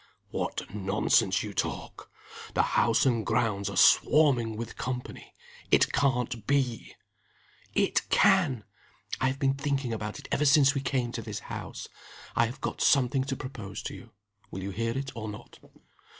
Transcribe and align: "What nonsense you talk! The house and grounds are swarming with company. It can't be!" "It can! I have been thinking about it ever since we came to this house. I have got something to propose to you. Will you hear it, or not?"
"What 0.31 0.73
nonsense 0.73 1.43
you 1.43 1.53
talk! 1.53 2.09
The 2.55 2.63
house 2.73 3.05
and 3.05 3.23
grounds 3.23 3.69
are 3.69 3.77
swarming 3.77 4.57
with 4.57 4.75
company. 4.75 5.35
It 5.69 5.91
can't 5.91 6.47
be!" 6.47 6.95
"It 7.75 8.09
can! 8.09 8.63
I 9.19 9.27
have 9.27 9.37
been 9.37 9.53
thinking 9.53 9.93
about 9.93 10.17
it 10.17 10.27
ever 10.31 10.45
since 10.45 10.73
we 10.73 10.81
came 10.81 11.11
to 11.11 11.21
this 11.21 11.41
house. 11.53 11.87
I 12.35 12.47
have 12.47 12.61
got 12.61 12.81
something 12.81 13.25
to 13.25 13.35
propose 13.35 13.83
to 13.83 13.93
you. 13.93 14.09
Will 14.49 14.63
you 14.63 14.71
hear 14.71 14.97
it, 14.97 15.11
or 15.15 15.29
not?" 15.29 15.59